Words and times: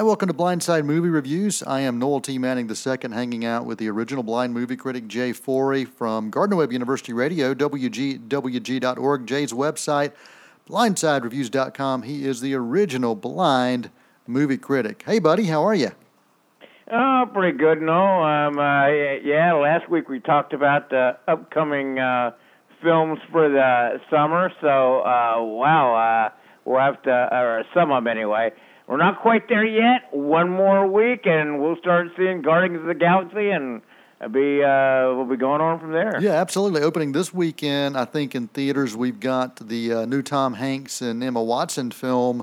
Hi, 0.00 0.04
welcome 0.04 0.28
to 0.28 0.34
Blindside 0.34 0.86
Movie 0.86 1.10
Reviews. 1.10 1.62
I 1.62 1.80
am 1.80 1.98
Noel 1.98 2.22
T. 2.22 2.38
Manning 2.38 2.70
II, 2.70 3.12
hanging 3.12 3.44
out 3.44 3.66
with 3.66 3.76
the 3.76 3.90
original 3.90 4.22
blind 4.22 4.54
movie 4.54 4.74
critic 4.74 5.06
Jay 5.08 5.34
Forey 5.34 5.84
from 5.84 6.30
Gardner 6.30 6.56
Webb 6.56 6.72
University 6.72 7.12
Radio, 7.12 7.52
WGWG.org, 7.52 9.26
Jay's 9.26 9.52
website, 9.52 10.12
blindsidereviews.com. 10.70 12.04
He 12.04 12.24
is 12.24 12.40
the 12.40 12.54
original 12.54 13.14
blind 13.14 13.90
movie 14.26 14.56
critic. 14.56 15.02
Hey, 15.04 15.18
buddy, 15.18 15.44
how 15.44 15.62
are 15.66 15.74
you? 15.74 15.90
Oh, 16.90 17.26
pretty 17.34 17.58
good, 17.58 17.82
no. 17.82 18.22
Um, 18.22 18.58
uh, 18.58 18.86
yeah, 19.22 19.52
last 19.52 19.90
week 19.90 20.08
we 20.08 20.18
talked 20.18 20.54
about 20.54 20.88
the 20.88 21.18
upcoming 21.28 21.98
uh, 21.98 22.30
films 22.82 23.18
for 23.30 23.50
the 23.50 24.00
summer, 24.08 24.50
so 24.62 25.00
uh, 25.00 25.42
wow, 25.42 25.94
uh, 25.94 26.30
we'll 26.64 26.80
have 26.80 27.02
to, 27.02 27.10
or 27.10 27.64
some 27.74 27.92
of 27.92 28.02
them 28.02 28.10
anyway. 28.10 28.50
We're 28.90 28.96
not 28.96 29.20
quite 29.20 29.48
there 29.48 29.64
yet. 29.64 30.08
One 30.10 30.50
more 30.50 30.84
week, 30.84 31.24
and 31.24 31.62
we'll 31.62 31.76
start 31.76 32.08
seeing 32.16 32.42
Guardians 32.42 32.80
of 32.80 32.86
the 32.88 32.94
Galaxy, 32.94 33.50
and 33.50 33.82
be 34.32 34.64
uh, 34.64 35.14
we'll 35.14 35.26
be 35.26 35.36
going 35.36 35.60
on 35.60 35.78
from 35.78 35.92
there. 35.92 36.20
Yeah, 36.20 36.32
absolutely. 36.32 36.82
Opening 36.82 37.12
this 37.12 37.32
weekend, 37.32 37.96
I 37.96 38.04
think 38.04 38.34
in 38.34 38.48
theaters 38.48 38.96
we've 38.96 39.20
got 39.20 39.68
the 39.68 39.92
uh, 39.92 40.06
new 40.06 40.22
Tom 40.22 40.54
Hanks 40.54 41.02
and 41.02 41.22
Emma 41.22 41.40
Watson 41.40 41.92
film 41.92 42.42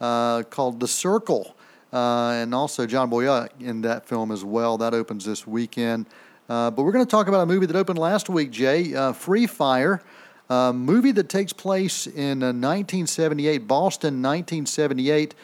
uh, 0.00 0.42
called 0.42 0.80
The 0.80 0.88
Circle, 0.88 1.54
uh, 1.92 2.30
and 2.32 2.52
also 2.56 2.86
John 2.86 3.08
Boyega 3.08 3.50
in 3.60 3.82
that 3.82 4.04
film 4.04 4.32
as 4.32 4.44
well. 4.44 4.76
That 4.76 4.94
opens 4.94 5.24
this 5.24 5.46
weekend. 5.46 6.06
Uh, 6.48 6.72
but 6.72 6.82
we're 6.82 6.92
going 6.92 7.06
to 7.06 7.10
talk 7.10 7.28
about 7.28 7.42
a 7.42 7.46
movie 7.46 7.66
that 7.66 7.76
opened 7.76 8.00
last 8.00 8.28
week, 8.28 8.50
Jay, 8.50 8.96
uh, 8.96 9.12
Free 9.12 9.46
Fire. 9.46 10.02
A 10.50 10.72
movie 10.72 11.12
that 11.12 11.28
takes 11.28 11.52
place 11.52 12.08
in 12.08 12.40
1978, 12.40 13.68
Boston, 13.68 14.20
1978 14.20 15.36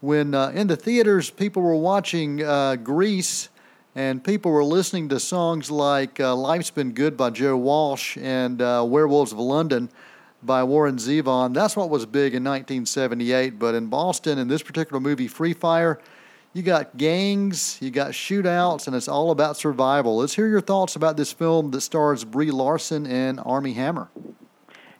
when 0.00 0.34
uh, 0.34 0.48
in 0.50 0.66
the 0.66 0.76
theaters 0.76 1.30
people 1.30 1.62
were 1.62 1.76
watching 1.76 2.42
uh, 2.42 2.76
Grease 2.76 3.48
and 3.94 4.22
people 4.22 4.52
were 4.52 4.64
listening 4.64 5.08
to 5.08 5.18
songs 5.18 5.70
like 5.70 6.20
uh, 6.20 6.34
Life's 6.36 6.70
Been 6.70 6.92
Good 6.92 7.16
by 7.16 7.30
Joe 7.30 7.56
Walsh 7.56 8.18
and 8.18 8.60
uh, 8.60 8.84
Werewolves 8.86 9.32
of 9.32 9.38
London 9.38 9.88
by 10.42 10.62
Warren 10.64 10.96
Zevon. 10.96 11.54
That's 11.54 11.76
what 11.76 11.88
was 11.88 12.04
big 12.04 12.34
in 12.34 12.44
1978. 12.44 13.58
But 13.58 13.74
in 13.74 13.86
Boston, 13.86 14.38
in 14.38 14.48
this 14.48 14.62
particular 14.62 15.00
movie, 15.00 15.28
Free 15.28 15.54
Fire, 15.54 15.98
you 16.52 16.62
got 16.62 16.98
gangs, 16.98 17.78
you 17.80 17.90
got 17.90 18.12
shootouts, 18.12 18.86
and 18.86 18.94
it's 18.94 19.08
all 19.08 19.30
about 19.30 19.56
survival. 19.56 20.18
Let's 20.18 20.34
hear 20.34 20.46
your 20.46 20.60
thoughts 20.60 20.94
about 20.94 21.16
this 21.16 21.32
film 21.32 21.70
that 21.70 21.80
stars 21.80 22.22
Brie 22.22 22.50
Larson 22.50 23.06
and 23.06 23.40
Armie 23.44 23.72
Hammer. 23.72 24.08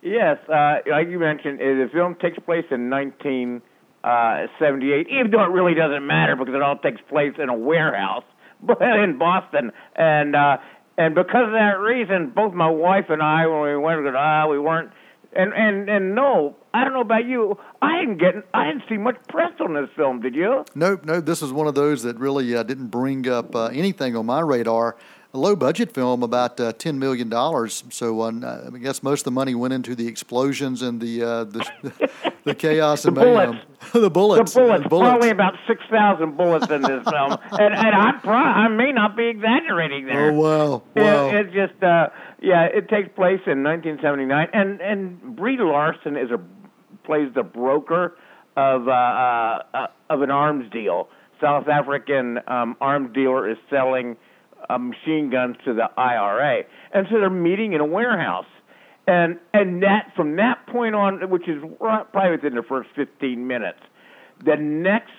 Yes, 0.01 0.39
uh, 0.49 0.79
like 0.91 1.09
you 1.09 1.19
mentioned, 1.19 1.59
the 1.59 1.91
film 1.93 2.15
takes 2.15 2.39
place 2.39 2.65
in 2.71 2.89
19- 2.89 3.61
uh, 4.07 4.47
78, 4.61 5.09
even 5.09 5.33
though 5.33 5.43
it 5.43 5.51
really 5.51 5.75
doesn't 5.75 6.07
matter 6.07 6.37
because 6.37 6.55
it 6.55 6.63
all 6.63 6.79
takes 6.79 7.01
place 7.09 7.33
in 7.43 7.49
a 7.49 7.55
warehouse 7.55 8.23
in 8.81 9.19
Boston. 9.19 9.73
And 9.97 10.37
uh, 10.37 10.59
and 10.97 11.15
because 11.15 11.47
of 11.47 11.53
that 11.53 11.81
reason, 11.81 12.33
both 12.35 12.55
my 12.55 12.71
wife 12.71 13.07
and 13.09 13.21
I, 13.21 13.47
when 13.47 13.63
we 13.63 13.77
went, 13.77 14.07
ah, 14.17 14.47
we 14.49 14.61
weren't. 14.61 14.93
And 15.35 15.53
and 15.53 15.91
and 15.91 16.15
no, 16.15 16.57
I 16.73 16.85
don't 16.85 16.93
know 16.93 17.01
about 17.01 17.27
you. 17.27 17.59
I 17.83 17.99
didn't 18.01 18.19
get. 18.19 18.35
I 18.55 18.69
didn't 18.69 18.85
see 18.89 18.97
much 18.97 19.17
press 19.29 19.53
on 19.61 19.75
this 19.75 19.91
film. 19.97 20.21
Did 20.21 20.37
you? 20.37 20.65
Nope, 20.75 21.05
no. 21.05 21.21
This 21.21 21.43
is 21.43 21.53
one 21.53 21.67
of 21.67 21.75
those 21.75 22.05
that 22.05 22.17
really 22.17 22.55
uh, 22.57 22.63
didn't 22.63 22.87
bring 22.87 23.29
up 23.29 23.55
uh, 23.55 23.67
anything 23.67 24.17
on 24.17 24.25
my 24.25 24.41
radar 24.41 24.97
a 25.35 25.39
low 25.39 25.55
budget 25.55 25.93
film, 25.93 26.23
about 26.23 26.59
uh, 26.59 26.73
ten 26.73 26.99
million 26.99 27.29
dollars. 27.29 27.85
So 27.91 28.23
uh, 28.23 28.71
I 28.75 28.79
guess 28.79 29.03
most 29.03 29.21
of 29.21 29.25
the 29.25 29.31
money 29.33 29.55
went 29.55 29.75
into 29.75 29.95
the 29.95 30.09
explosions 30.09 30.83
and 30.83 31.01
the 31.01 31.23
uh, 31.23 31.45
the, 31.45 32.11
the, 32.47 32.55
chaos 32.55 33.03
the 33.03 33.09
and 33.09 33.17
mayhem. 33.17 33.61
the 33.93 34.11
bullets. 34.11 34.55
The 34.55 34.61
bullets. 34.61 34.83
The 34.85 34.89
bullets. 34.89 35.09
Probably 35.11 35.31
about 35.31 35.55
six 35.67 35.83
thousand 35.91 36.37
bullets 36.37 36.71
in 36.71 36.83
this 36.83 37.05
film, 37.05 37.37
and 37.53 37.75
and 37.75 37.95
I 37.95 38.13
pro- 38.23 38.33
I 38.33 38.69
may 38.69 38.93
not 38.93 39.17
be 39.17 39.27
exaggerating 39.27 40.07
there. 40.07 40.31
Oh 40.31 40.33
wow! 40.33 40.83
Wow! 40.95 41.29
It, 41.29 41.35
it 41.35 41.53
just 41.53 41.83
uh, 41.83 42.09
yeah, 42.41 42.65
it 42.65 42.89
takes 42.89 43.09
place 43.15 43.41
in 43.47 43.63
1979, 43.63 44.49
and 44.53 44.81
and 44.81 45.37
Brie 45.37 45.59
Larson 45.59 46.17
is 46.17 46.31
a 46.31 46.41
plays 47.05 47.33
the 47.35 47.43
broker 47.43 48.17
of 48.57 48.89
uh, 48.89 48.91
uh, 48.91 49.87
of 50.09 50.23
an 50.23 50.31
arms 50.31 50.71
deal. 50.73 51.09
South 51.41 51.69
African 51.69 52.39
um, 52.47 52.77
arms 52.81 53.13
dealer 53.15 53.51
is 53.51 53.59
selling 53.69 54.17
uh, 54.71 54.79
machine 54.79 55.31
guns 55.31 55.57
to 55.65 55.75
the 55.75 55.89
IRA, 55.97 56.63
and 56.93 57.07
so 57.11 57.19
they're 57.19 57.29
meeting 57.31 57.73
in 57.75 57.81
a 57.81 57.87
warehouse. 57.87 58.47
And 59.07 59.39
and 59.55 59.83
that 59.83 60.13
from 60.17 60.37
that 60.37 60.67
point 60.67 60.95
on, 60.95 61.31
which 61.31 61.49
is 61.49 61.63
probably 61.79 62.31
within 62.33 62.55
the 62.55 62.63
first 62.63 62.91
15 62.97 63.47
minutes, 63.47 63.79
the 64.45 64.57
next 64.57 65.13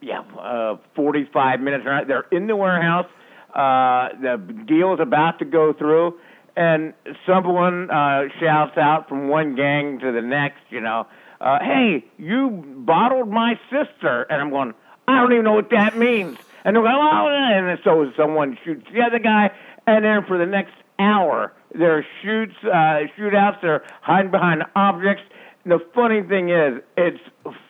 yeah 0.00 0.20
uh, 0.38 0.76
45 0.94 1.60
minutes? 1.60 1.84
They're 2.06 2.26
in 2.30 2.46
the 2.46 2.56
warehouse. 2.56 3.08
Uh, 3.52 4.10
the 4.20 4.64
deal 4.66 4.94
is 4.94 5.00
about 5.00 5.38
to 5.40 5.44
go 5.44 5.72
through, 5.72 6.18
and 6.56 6.94
someone 7.26 7.90
uh, 7.90 8.24
shouts 8.38 8.76
out 8.76 9.08
from 9.08 9.28
one 9.28 9.56
gang 9.56 9.98
to 10.00 10.12
the 10.12 10.20
next, 10.20 10.60
you 10.70 10.80
know, 10.80 11.06
uh, 11.40 11.58
"Hey, 11.60 12.04
you 12.18 12.64
bottled 12.78 13.28
my 13.28 13.58
sister!" 13.70 14.22
And 14.30 14.40
I'm 14.40 14.50
going, 14.50 14.74
I 15.08 15.20
don't 15.20 15.32
even 15.32 15.44
know 15.44 15.54
what 15.54 15.70
that 15.70 15.96
means 15.96 16.38
and 16.66 16.74
they're 16.74 16.82
going, 16.82 16.96
oh, 16.96 17.28
and 17.28 17.78
so 17.84 18.12
someone 18.16 18.58
shoots 18.64 18.88
the 18.92 19.00
other 19.00 19.20
guy, 19.20 19.52
and 19.86 20.04
then 20.04 20.24
for 20.26 20.36
the 20.36 20.46
next 20.46 20.74
hour, 20.98 21.52
there 21.74 21.98
are 21.98 22.06
shoots, 22.22 22.54
uh, 22.64 23.06
shootouts, 23.18 23.60
they're 23.62 23.84
hiding 24.02 24.30
behind 24.30 24.62
objects. 24.74 25.22
And 25.64 25.72
the 25.72 25.84
funny 25.94 26.22
thing 26.22 26.50
is, 26.50 26.82
it's 26.96 27.20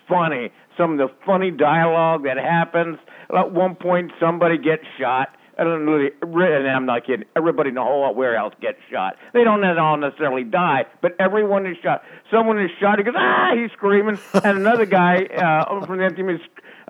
funny. 0.09 0.53
Some 0.77 0.93
of 0.93 0.99
the 0.99 1.15
funny 1.25 1.51
dialogue 1.51 2.25
that 2.25 2.37
happens. 2.37 2.99
At 3.37 3.53
one 3.53 3.75
point, 3.75 4.13
somebody 4.21 4.59
gets 4.59 4.85
shot. 4.99 5.29
And 5.59 5.69
I'm 5.69 6.87
not 6.87 7.07
kidding. 7.07 7.27
Everybody 7.35 7.71
in 7.71 7.77
the 7.77 7.83
whole 7.83 8.15
warehouse 8.15 8.53
gets 8.61 8.79
shot. 8.91 9.17
They 9.33 9.43
don't 9.43 9.65
all 9.79 9.97
necessarily 9.97 10.45
die, 10.45 10.85
but 11.01 11.17
everyone 11.19 11.67
is 11.67 11.77
shot. 11.83 12.03
Someone 12.31 12.61
is 12.61 12.71
shot. 12.79 12.99
He 12.99 13.05
goes, 13.05 13.15
ah! 13.17 13.53
He's 13.55 13.71
screaming, 13.73 14.19
and 14.35 14.59
another 14.59 14.85
guy 14.85 15.25
uh, 15.25 15.87
from 15.87 15.99
the 15.99 16.11
team 16.11 16.29
is 16.29 16.41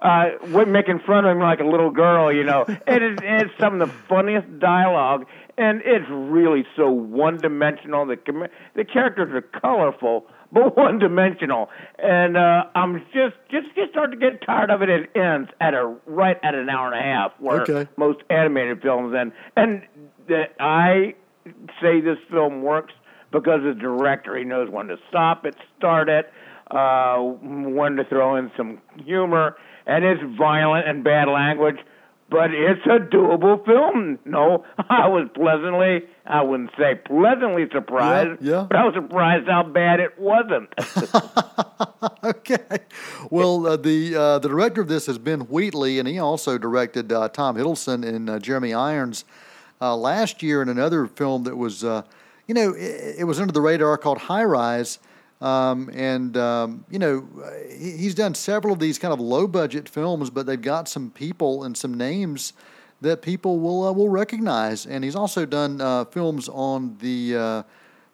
uh, 0.03 0.31
making 0.67 1.01
fun 1.07 1.25
of 1.25 1.31
him 1.31 1.41
like 1.41 1.61
a 1.61 1.65
little 1.65 1.91
girl, 1.91 2.33
you 2.33 2.45
know. 2.45 2.65
it 2.87 3.03
is 3.03 3.19
it's 3.23 3.53
some 3.59 3.81
of 3.81 3.89
the 3.89 3.95
funniest 4.09 4.59
dialogue, 4.59 5.27
and 5.57 5.81
it's 5.85 6.07
really 6.11 6.67
so 6.77 6.91
one 6.91 7.39
dimensional. 7.39 8.07
The 8.07 8.19
the 8.75 8.85
characters 8.85 9.33
are 9.33 9.61
colorful, 9.61 10.27
but 10.53 10.77
one 10.77 10.99
dimensional, 10.99 11.69
and 11.99 12.37
uh, 12.37 12.65
I'm 12.75 13.01
just 13.13 13.37
just 13.51 13.75
just 13.75 13.91
starting 13.91 14.19
to 14.19 14.31
get 14.31 14.45
tired 14.45 14.71
of 14.71 14.83
it. 14.83 14.89
It 14.89 15.11
ends 15.17 15.51
at 15.61 15.75
a 15.75 15.97
right 16.07 16.39
at 16.43 16.55
an 16.55 16.69
hour 16.69 16.93
and 16.93 16.99
a 16.99 17.03
half, 17.03 17.33
where 17.39 17.63
okay. 17.63 17.89
most 17.97 18.21
animated 18.31 18.83
films 18.83 19.15
end. 19.15 19.33
And 19.57 19.83
that 20.29 20.55
I 20.59 21.15
say 21.81 22.01
this 22.01 22.19
film 22.31 22.63
works 22.63 22.93
because 23.33 23.61
the 23.63 23.75
director 23.75 24.37
he 24.37 24.45
knows 24.45 24.71
when 24.71 24.89
to 24.89 24.97
stop 25.09 25.45
it, 25.47 25.57
start 25.79 26.09
it, 26.09 26.33
uh, 26.71 27.19
when 27.19 27.97
to 27.97 28.05
throw 28.05 28.37
in 28.37 28.51
some 28.57 28.81
humor 29.05 29.57
and 29.87 30.05
it's 30.05 30.23
violent 30.37 30.89
and 30.89 31.05
bad 31.05 31.29
language, 31.29 31.79
but 32.29 32.53
it's 32.53 32.85
a 32.87 32.99
doable 32.99 33.65
film. 33.65 34.19
No, 34.25 34.65
I 34.79 35.09
was 35.09 35.29
pleasantly, 35.35 36.09
I 36.27 36.43
wouldn't 36.43 36.71
say 36.79 36.95
pleasantly 36.95 37.67
surprised, 37.73 38.43
yeah, 38.43 38.53
yeah. 38.53 38.67
but 38.69 38.77
I 38.77 38.85
was 38.85 38.95
surprised 38.95 39.49
how 39.49 39.63
bad 39.63 40.01
it 40.01 40.19
wasn't. 40.19 40.69
okay. 42.25 42.79
Well, 43.31 43.67
uh, 43.67 43.77
the 43.77 44.17
uh, 44.17 44.39
the 44.39 44.49
director 44.49 44.81
of 44.81 44.89
this 44.89 45.09
is 45.09 45.19
Ben 45.19 45.41
Wheatley, 45.41 45.99
and 45.99 46.09
he 46.09 46.19
also 46.19 46.59
directed 46.59 47.13
uh, 47.13 47.29
Tom 47.29 47.57
Hiddleston 47.57 48.07
and 48.07 48.29
uh, 48.29 48.39
Jeremy 48.39 48.75
Irons 48.75 49.25
uh, 49.81 49.97
last 49.97 50.43
year 50.43 50.63
in 50.63 50.69
another 50.69 51.07
film 51.07 51.45
that 51.45 51.57
was, 51.57 51.85
uh, 51.85 52.03
you 52.47 52.55
know, 52.55 52.73
it, 52.73 53.17
it, 53.21 53.25
was 53.25 53.41
under 53.41 53.53
the 53.53 53.61
radar 53.61 53.97
called 53.99 54.19
High 54.19 54.45
Rise. 54.45 54.99
Um, 55.41 55.91
and 55.93 56.37
um, 56.37 56.85
you 56.91 56.99
know 56.99 57.29
he's 57.79 58.15
done 58.15 58.35
several 58.35 58.73
of 58.73 58.81
these 58.81 58.99
kind 58.99 59.13
of 59.13 59.21
low 59.21 59.47
budget 59.47 59.89
films, 59.89 60.31
but 60.31 60.47
they've 60.47 60.61
got 60.61 60.89
some 60.89 61.11
people 61.11 61.65
and 61.65 61.77
some 61.77 61.93
names 61.93 62.55
that 63.03 63.21
people 63.21 63.59
will 63.59 63.87
uh, 63.87 63.93
will 63.93 64.09
recognize. 64.09 64.87
And 64.87 65.05
he's 65.05 65.17
also 65.17 65.45
done 65.45 65.81
uh, 65.81 66.07
films 66.07 66.49
on 66.49 66.97
the 67.01 67.37
uh, 67.37 67.63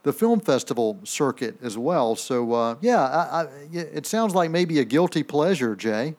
the 0.02 0.12
film 0.12 0.40
festival 0.40 0.98
circuit 1.04 1.56
as 1.62 1.78
well. 1.78 2.16
So 2.16 2.52
uh, 2.52 2.74
yeah, 2.80 3.02
I, 3.02 3.42
I, 3.42 3.46
it 3.72 4.06
sounds 4.06 4.34
like 4.34 4.50
maybe 4.50 4.80
a 4.80 4.84
guilty 4.84 5.22
pleasure, 5.22 5.76
Jay. 5.76 6.16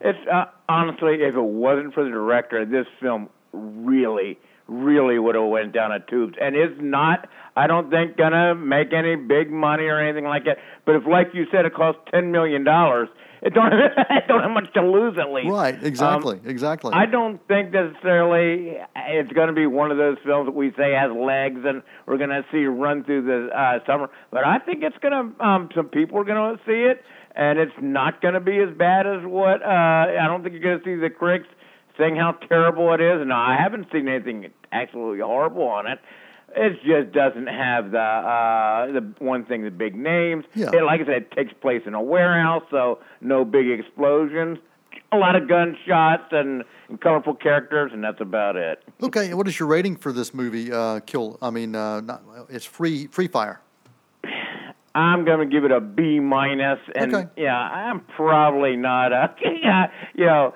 It's 0.00 0.18
uh, 0.32 0.46
honestly, 0.68 1.22
if 1.22 1.34
it 1.34 1.40
wasn't 1.40 1.92
for 1.92 2.04
the 2.04 2.10
director, 2.10 2.64
this 2.64 2.86
film 2.98 3.28
really 3.52 4.38
really 4.70 5.18
would 5.18 5.34
have 5.34 5.48
went 5.48 5.72
down 5.72 5.90
a 5.90 5.98
tubes 5.98 6.34
and 6.40 6.54
is 6.54 6.78
not 6.80 7.28
I 7.56 7.66
don't 7.66 7.90
think 7.90 8.16
gonna 8.16 8.54
make 8.54 8.92
any 8.92 9.16
big 9.16 9.50
money 9.50 9.84
or 9.84 9.98
anything 9.98 10.24
like 10.24 10.44
that. 10.44 10.58
But 10.86 10.94
if 10.94 11.06
like 11.06 11.34
you 11.34 11.46
said 11.50 11.66
it 11.66 11.74
costs 11.74 12.00
ten 12.12 12.30
million 12.30 12.62
dollars, 12.62 13.08
it 13.42 13.52
don't 13.52 13.72
it 13.74 14.28
don't 14.28 14.42
have 14.42 14.52
much 14.52 14.72
to 14.74 14.82
lose 14.82 15.18
at 15.18 15.32
least. 15.32 15.50
Right, 15.50 15.82
exactly, 15.82 16.36
um, 16.36 16.46
exactly. 16.46 16.92
I 16.94 17.06
don't 17.06 17.44
think 17.48 17.72
necessarily 17.72 18.78
it's 18.96 19.32
going 19.32 19.48
to 19.48 19.52
be 19.54 19.66
one 19.66 19.90
of 19.90 19.98
those 19.98 20.18
films 20.24 20.46
that 20.46 20.54
we 20.54 20.70
say 20.78 20.92
has 20.92 21.10
legs 21.10 21.60
and 21.64 21.82
we're 22.06 22.18
going 22.18 22.30
to 22.30 22.44
see 22.52 22.64
run 22.64 23.02
through 23.02 23.22
the 23.22 23.48
uh, 23.48 23.84
summer. 23.86 24.08
But 24.30 24.46
I 24.46 24.58
think 24.58 24.84
it's 24.84 24.98
going 24.98 25.34
to. 25.34 25.44
Um, 25.44 25.68
some 25.74 25.88
people 25.88 26.18
are 26.18 26.24
going 26.24 26.56
to 26.56 26.62
see 26.64 26.86
it. 26.88 27.02
and 27.34 27.58
it's 27.58 27.72
not 27.80 28.20
going 28.22 28.34
to 28.34 28.40
be 28.40 28.58
as 28.58 28.76
bad 28.76 29.06
as 29.06 29.24
what 29.24 29.62
uh, 29.62 29.66
I 29.66 30.26
don't 30.26 30.42
think 30.42 30.54
you're 30.54 30.62
going 30.62 30.78
to 30.78 30.84
see 30.84 30.94
the 30.94 31.10
critics 31.10 31.48
saying 32.00 32.16
how 32.16 32.32
terrible 32.48 32.92
it 32.94 33.00
is. 33.00 33.20
And 33.20 33.32
I 33.32 33.56
haven't 33.60 33.86
seen 33.92 34.08
anything 34.08 34.50
absolutely 34.72 35.20
horrible 35.20 35.62
on 35.68 35.86
it. 35.86 35.98
It 36.56 36.80
just 36.82 37.14
doesn't 37.14 37.46
have 37.46 37.92
the 37.92 37.98
uh, 37.98 38.86
the 38.92 39.12
one 39.24 39.44
thing, 39.44 39.62
the 39.62 39.70
big 39.70 39.94
names. 39.94 40.44
Yeah. 40.54 40.70
It, 40.72 40.82
like 40.82 41.00
I 41.00 41.04
said, 41.04 41.12
it 41.22 41.30
takes 41.30 41.52
place 41.52 41.82
in 41.86 41.94
a 41.94 42.02
warehouse, 42.02 42.64
so 42.70 42.98
no 43.20 43.44
big 43.44 43.70
explosions. 43.70 44.58
A 45.12 45.16
lot 45.16 45.36
of 45.36 45.48
gunshots 45.48 46.24
and, 46.32 46.64
and 46.88 47.00
colorful 47.00 47.34
characters, 47.34 47.92
and 47.92 48.02
that's 48.02 48.20
about 48.20 48.56
it. 48.56 48.82
Okay, 49.00 49.32
what 49.34 49.46
is 49.46 49.58
your 49.60 49.68
rating 49.68 49.94
for 49.96 50.12
this 50.12 50.34
movie? 50.34 50.72
Uh, 50.72 50.98
Kill. 51.00 51.38
I 51.40 51.50
mean, 51.50 51.76
uh, 51.76 52.00
not, 52.00 52.22
it's 52.48 52.64
free 52.64 53.06
free 53.08 53.28
fire. 53.28 53.60
I'm 54.92 55.24
going 55.24 55.38
to 55.38 55.46
give 55.46 55.64
it 55.64 55.70
a 55.70 55.80
B 55.80 56.18
minus, 56.18 56.80
and 56.96 57.14
Okay. 57.14 57.28
yeah, 57.36 57.56
I'm 57.56 58.00
probably 58.16 58.74
not 58.74 59.12
a, 59.12 59.32
you 60.16 60.26
know, 60.26 60.52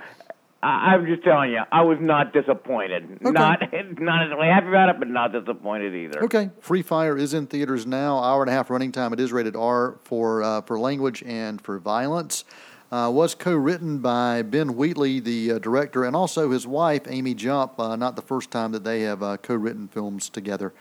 I'm 0.64 1.06
just 1.06 1.22
telling 1.22 1.50
you, 1.52 1.62
I 1.70 1.82
was 1.82 1.98
not 2.00 2.32
disappointed. 2.32 3.20
Not 3.20 3.60
not 3.72 4.20
necessarily 4.20 4.48
happy 4.48 4.68
about 4.68 4.88
it, 4.88 4.98
but 4.98 5.08
not 5.08 5.32
disappointed 5.32 5.94
either. 5.94 6.24
Okay, 6.24 6.50
Free 6.60 6.82
Fire 6.82 7.16
is 7.16 7.34
in 7.34 7.46
theaters 7.46 7.86
now. 7.86 8.18
Hour 8.18 8.42
and 8.42 8.50
a 8.50 8.52
half 8.52 8.70
running 8.70 8.92
time. 8.92 9.12
It 9.12 9.20
is 9.20 9.32
rated 9.32 9.56
R 9.56 9.98
for 10.04 10.42
uh, 10.42 10.60
for 10.62 10.78
language 10.78 11.22
and 11.26 11.60
for 11.60 11.78
violence. 11.78 12.44
Uh, 12.92 13.10
was 13.10 13.34
co-written 13.34 13.98
by 13.98 14.42
Ben 14.42 14.76
Wheatley, 14.76 15.18
the 15.18 15.52
uh, 15.52 15.58
director, 15.58 16.04
and 16.04 16.14
also 16.14 16.50
his 16.50 16.66
wife 16.66 17.02
Amy 17.08 17.34
Jump. 17.34 17.78
Uh, 17.78 17.96
not 17.96 18.14
the 18.14 18.22
first 18.22 18.50
time 18.50 18.72
that 18.72 18.84
they 18.84 19.00
have 19.00 19.22
uh, 19.22 19.36
co-written 19.38 19.88
films 19.88 20.28
together. 20.28 20.72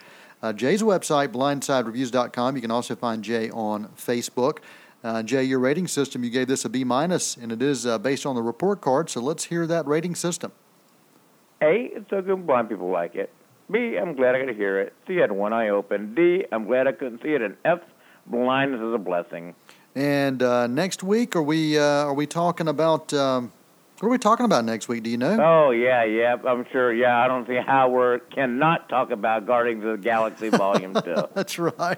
Uh, 0.41 0.53
Jay's 0.53 0.83
website, 0.83 1.29
blindsidereviews.com. 1.29 2.55
You 2.55 2.61
can 2.61 2.71
also 2.71 2.95
find 2.95 3.23
Jay 3.23 3.49
on 3.49 3.87
Facebook. 3.97 4.59
Uh, 5.03 5.21
Jay, 5.21 5.43
your 5.43 5.59
rating 5.59 5.87
system, 5.87 6.23
you 6.23 6.29
gave 6.29 6.47
this 6.47 6.63
a 6.63 6.69
B 6.69 6.85
minus, 6.85 7.35
and 7.35 7.51
it 7.51 7.61
is 7.61 7.85
uh, 7.85 7.97
based 7.97 8.25
on 8.25 8.35
the 8.35 8.41
report 8.41 8.79
card. 8.79 9.09
So 9.09 9.19
let's 9.19 9.45
hear 9.45 9.67
that 9.67 9.85
rating 9.85 10.15
system. 10.15 10.53
A, 11.61 11.91
it's 11.93 12.09
so 12.09 12.21
good 12.21 12.47
blind 12.47 12.69
people 12.69 12.89
like 12.89 13.15
it. 13.15 13.29
B, 13.69 13.97
I'm 13.97 14.15
glad 14.15 14.35
I 14.35 14.45
could 14.45 14.55
hear 14.55 14.79
it. 14.79 14.93
C, 15.07 15.17
I 15.17 15.21
had 15.21 15.31
one 15.31 15.51
eye 15.51 15.69
open. 15.69 16.15
D, 16.15 16.45
I'm 16.51 16.65
glad 16.65 16.87
I 16.87 16.93
couldn't 16.93 17.21
see 17.21 17.33
it. 17.33 17.41
And 17.41 17.55
F, 17.65 17.79
blindness 18.27 18.81
is 18.81 18.93
a 18.93 18.97
blessing. 18.97 19.55
And 19.95 20.41
uh, 20.41 20.67
next 20.67 21.03
week, 21.03 21.35
are 21.35 21.43
we 21.43 21.77
uh, 21.77 21.83
are 21.83 22.13
we 22.13 22.25
talking 22.25 22.67
about 22.67 23.13
um, 23.13 23.51
what 24.03 24.09
are 24.09 24.11
we 24.11 24.17
talking 24.17 24.45
about 24.45 24.65
next 24.65 24.89
week? 24.89 25.01
Do 25.03 25.09
you 25.09 25.17
know? 25.17 25.37
Oh 25.41 25.71
yeah, 25.71 26.03
yeah, 26.03 26.35
I'm 26.45 26.65
sure. 26.73 26.93
Yeah, 26.93 27.23
I 27.23 27.29
don't 27.29 27.47
see 27.47 27.55
how 27.55 27.87
we 27.87 28.19
cannot 28.35 28.89
talk 28.89 29.11
about 29.11 29.45
Guardians 29.45 29.85
of 29.85 29.91
the 29.91 29.97
Galaxy 29.97 30.49
Volume 30.49 30.93
Two. 30.93 31.29
That's 31.33 31.57
right. 31.57 31.97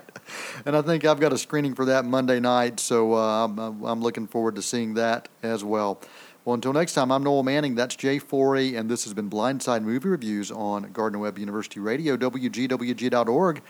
And 0.68 0.78
I 0.78 0.84
think 0.84 1.04
I've 1.04 1.20
got 1.20 1.34
a 1.34 1.38
screening 1.40 1.74
for 1.74 1.86
that 1.86 2.06
Monday 2.06 2.40
night, 2.40 2.80
so 2.80 3.16
uh, 3.16 3.46
I'm, 3.46 3.58
I'm 3.84 4.02
looking 4.04 4.28
forward 4.28 4.54
to 4.54 4.62
seeing 4.62 4.94
that 4.94 5.30
as 5.42 5.64
well. 5.64 6.00
Well, 6.44 6.54
until 6.54 6.74
next 6.74 6.94
time, 6.94 7.12
I'm 7.12 7.24
Noel 7.24 7.42
Manning. 7.42 7.74
That's 7.74 7.96
Jay 7.96 8.20
Forey, 8.20 8.76
and 8.76 8.88
this 8.88 9.06
has 9.06 9.16
been 9.16 9.28
Blindside 9.28 9.82
Movie 9.82 10.10
Reviews 10.10 10.52
on 10.52 10.92
Gardner 10.92 11.18
Webb 11.18 11.40
University 11.40 11.80
Radio, 11.80 12.16
WGWG.org. 12.18 13.64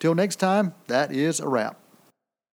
Till 0.00 0.14
next 0.16 0.36
time, 0.36 0.74
that 0.88 1.12
is 1.12 1.38
a 1.38 1.46
wrap. 1.46 1.78